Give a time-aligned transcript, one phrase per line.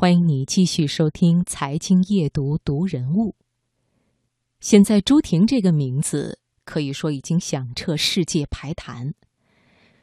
[0.00, 3.34] 欢迎你继续收听《财经夜读》读人物。
[4.60, 9.14] 现在朱婷这个名字可以说已经响彻世界排坛。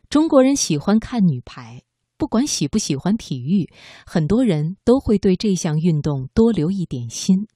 [0.10, 1.84] 中国人喜欢看女排，
[2.18, 3.70] 不管喜不喜欢体育，
[4.06, 7.48] 很多人都会对这项运动多留一点心。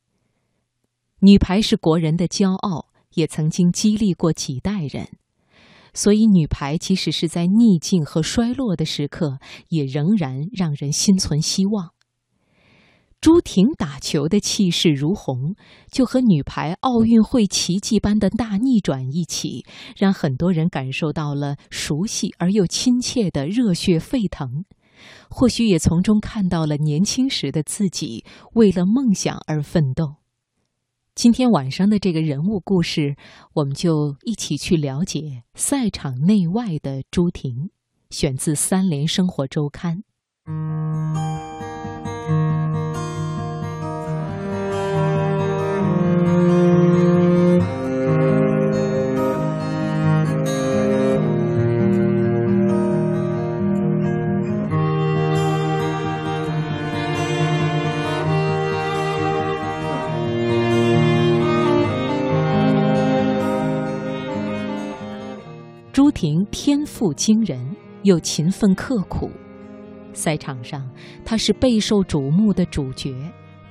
[1.20, 2.86] 女排是国人的骄傲，
[3.16, 5.10] 也曾经激励过几代人，
[5.94, 11.92] 所以女排即使是在逆境和衰落的时刻，也仍然让人心存希望。
[13.22, 15.56] 朱婷打球的气势如虹，
[15.92, 19.66] 就和女排奥运会奇迹般的大逆转一起，
[19.98, 24.64] 让很多人感受到了熟悉而又亲切的热血沸腾。
[25.30, 30.16] 或许也从中看到了年轻时的自己为了梦想而奋斗。
[31.14, 33.18] 今天晚上的这个人物故事，
[33.54, 37.72] 我们就一起去了解赛场内外的朱婷。
[38.10, 39.98] 选自《三联生活周刊》。
[66.20, 69.32] 朱婷天赋惊人，又勤奋刻苦。
[70.12, 70.86] 赛场上，
[71.24, 73.16] 他是备受瞩目的主角，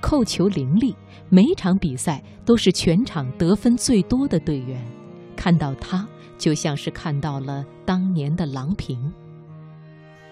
[0.00, 0.96] 扣球凌厉，
[1.28, 4.82] 每场比赛都是全场得分最多的队员。
[5.36, 9.12] 看到他，就像是看到了当年的郎平。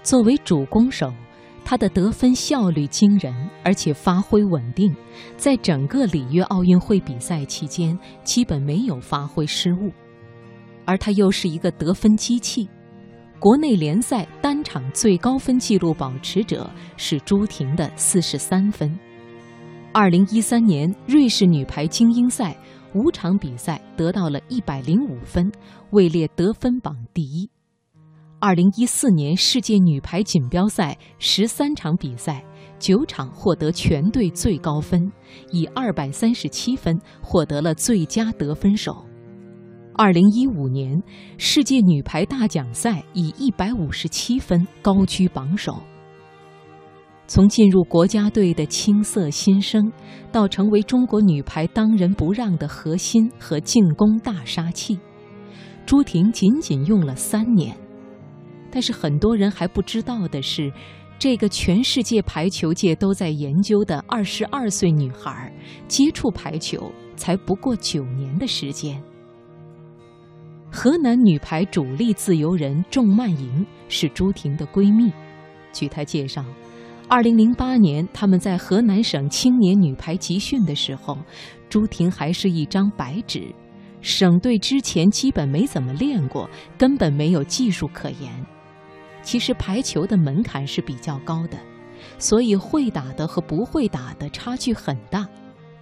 [0.03, 1.13] 作为主攻手，
[1.67, 4.97] 他的得分效率惊人，而且发挥稳定，
[5.37, 9.93] 在整个里约奥运会比赛期间，基本没有发挥失误。
[10.87, 12.67] 而他又是一个得分机器，
[13.39, 18.99] 国内联赛单场最高分纪录保持者是朱婷的四十三分。
[19.93, 22.57] 二零一三年瑞士女排精英赛
[22.95, 25.51] 五场比赛得到了一百零五分，
[25.91, 27.51] 位列得分榜第一。
[28.39, 32.45] 二零一四年世界女排锦标赛十三场比赛
[32.79, 35.11] 九场获得全队最高分，
[35.51, 39.06] 以二百三十七分获得了最佳得分手。
[39.99, 41.03] 二零一五年
[41.39, 45.83] 世界女排大奖赛以一百五十七分高居榜首。
[47.27, 49.91] 从进入国家队的青涩新生，
[50.31, 54.99] 到成为中国女排当仁不让的核心和进攻大杀器，
[55.87, 57.75] 朱婷仅仅用了三年。
[58.71, 60.71] 但是很多人还不知道的是，
[61.19, 65.51] 这个全世界排球界都在研究的二十二岁女孩，
[65.89, 69.03] 接触排球才不过九年的时间。
[70.77, 75.11] 河南女排主力自由人仲曼莹是朱婷的闺蜜。
[75.73, 76.45] 据她介绍
[77.09, 81.17] ，2008年他们在河南省青年女排集训的时候，
[81.71, 83.51] 朱婷还是一张白纸，
[84.03, 88.31] 省队之前基本没怎么练过，根本没有技术可言。
[89.23, 91.57] 其实排球的门槛是比较高的，
[92.19, 95.27] 所以会打的和不会打的差距很大。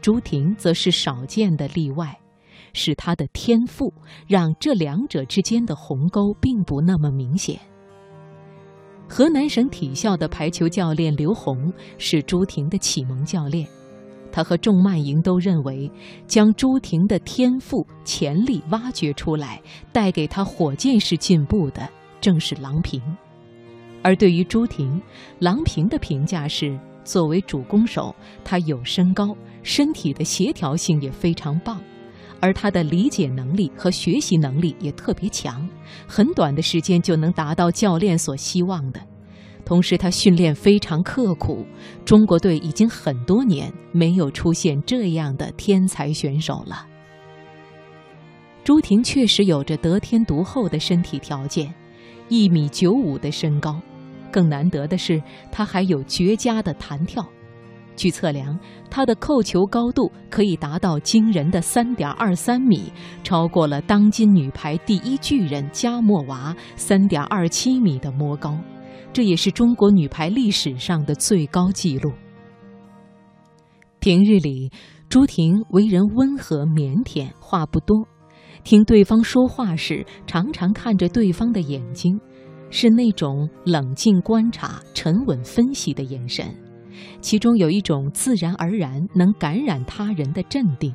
[0.01, 2.17] 朱婷则是少见的例外。
[2.75, 3.91] 是他的天赋，
[4.27, 7.59] 让这两者之间的鸿沟并不那么明显。
[9.09, 13.67] 河南省体校的排球教练刘红是朱婷的启蒙教练，
[14.33, 15.91] 他和仲曼莹都认为，
[16.27, 19.63] 将朱婷的天赋潜力挖掘出来，
[19.93, 21.89] 带给她火箭式进步的
[22.21, 23.01] 正是郎平。
[24.03, 25.01] 而对于朱婷，
[25.39, 31.81] 郎平的评价是：作为主攻手，她有身高，身体的协调性也非常棒。
[32.45, 35.67] 而他的理解能力和学习能力也特别强，
[36.07, 39.01] 很短的时间就能达到教练所希望的。
[39.65, 41.65] 同时，他训练非常刻苦。
[42.05, 46.87] 中国队已经很多年没有出现这样的天才选手了。
[48.63, 51.73] 朱婷确实有着得天独厚的身体条件，
[52.29, 53.81] 一米九五的身高，
[54.31, 57.27] 更难得的是，她还有绝佳的弹跳。
[57.97, 58.59] 据测量，
[58.91, 62.93] 他的扣球高度可以达到惊人的三点二三米，
[63.23, 68.59] 超过了当今女排第一巨人加莫娃三点二七米的摸高，
[69.13, 72.13] 这也是中国女排历史上的最高纪录。
[74.01, 74.71] 平日里，
[75.09, 78.07] 朱婷为人温和腼腆，话不多，
[78.63, 82.21] 听对方说话时，常常看着对方的眼睛，
[82.69, 86.55] 是那种冷静观察、沉稳分析的眼神。
[87.21, 90.95] 其中有一种自然而然能感染他人的镇定，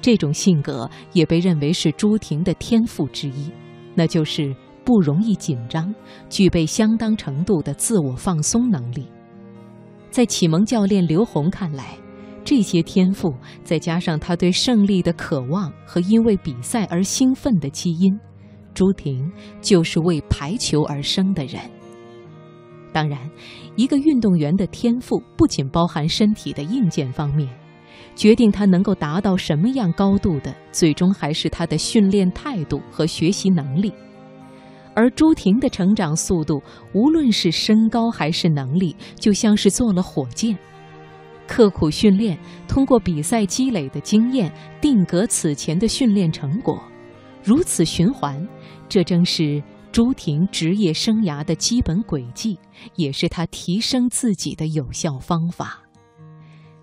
[0.00, 3.50] 这种性格也被认为是朱婷的天赋之一，
[3.94, 5.94] 那就是不容易紧张，
[6.28, 9.06] 具备相当程度的自我放松能力。
[10.10, 11.96] 在启蒙教练刘虹看来，
[12.44, 18.16] 这些天赋再加上他对胜利的渴望和因为比赛而兴奋的基因，
[18.74, 21.58] 朱婷就是为排球而生的人。
[22.94, 23.18] 当然，
[23.74, 27.48] 一个运动员的天赋不仅包含身体的硬件方面，
[28.14, 33.92] 决定他能够达到什么样高度的，最终还是他的训练态度和学习能力。
[34.94, 36.62] 而朱婷的成长速度，
[36.92, 40.56] 无论是身高还是能力，就像是坐了火箭。
[41.48, 42.38] 刻苦训练，
[42.68, 46.80] 通过比赛积累的经验，定格此前的训练成果，
[47.42, 48.46] 如此循环，
[48.88, 49.60] 这正是
[49.94, 52.58] 朱婷职业生涯的基本轨迹，
[52.96, 55.80] 也是她提升自己的有效方法。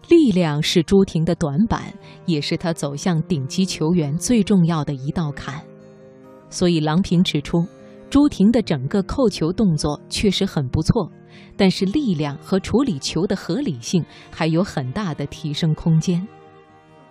[0.08, 1.94] 力量是朱婷的短板，
[2.26, 5.62] 也是她走向顶级球员最重要的一道坎。
[6.50, 7.68] 所以郎平指出，
[8.10, 11.12] 朱婷的整个扣球动作确实很不错。
[11.58, 16.26] 但是力量和处理球的合理性还有很大的提升空间。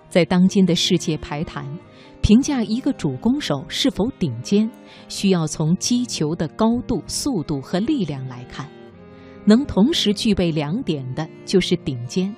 [0.09, 1.69] 在当今的世界排坛，
[2.23, 4.71] 评价一个主攻手是否顶尖，
[5.09, 8.69] 需要从击球的高度、速度和力量来看。
[9.45, 12.35] 能同时具备两点的就是顶尖。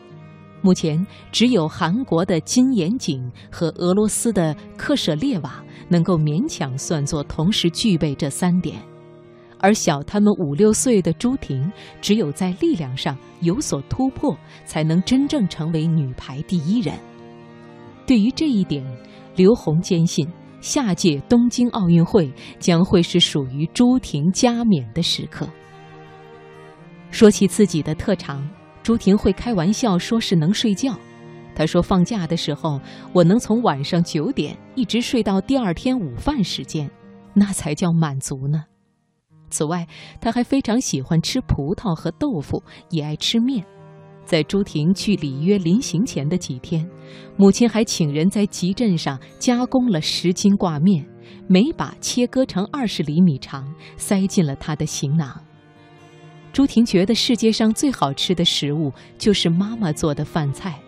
[0.61, 8.81] 目前只有韩国的金延景和俄罗斯的克舍列娃能够勉强算作同时具备这三点。
[9.59, 11.71] 而小他们五六岁的朱婷，
[12.01, 16.95] 只有在力量上有所突破，才能真正成为女排第一人。
[18.07, 18.85] 对于这一点，
[19.35, 20.27] 刘虹坚信，
[20.61, 25.49] 下届东京奥运会将会是属于朱婷加冕的时刻。
[27.11, 28.47] 说起自己的特长，
[28.83, 30.99] 朱婷会开玩笑说是能睡觉。
[31.55, 32.81] 她说：“放假的时候，
[33.13, 36.91] 我能从晚上九点一直睡到第二天午饭时间，
[37.35, 38.65] 那才叫满足呢。”
[39.51, 39.87] 此外，
[40.19, 43.67] 他还非常喜欢吃葡萄和豆腐，也爱吃面。
[44.25, 46.89] 在朱婷去里约临行前的几天，
[47.37, 51.07] 母亲还请人在集镇上加工了十斤挂面，
[51.47, 53.67] 每把切割成二十厘米长，
[53.97, 55.39] 塞进了她的行囊。
[56.53, 60.79] 朱婷觉得世界上最好吃的食物就是妈妈做的饭菜。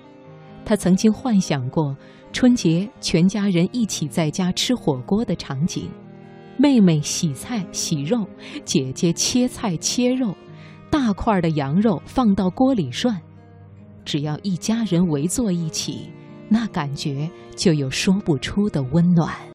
[0.64, 1.96] 她曾经幻想过
[2.32, 5.88] 春节全家人一起在家吃火锅的场景。
[6.56, 8.26] 妹妹洗菜洗肉，
[8.64, 10.36] 姐姐切菜切肉，
[10.94, 13.16] 大块的羊肉放到锅里涮，
[14.04, 16.08] 只要一家人围坐一起，
[16.48, 19.34] 那感觉就有说不出的温暖。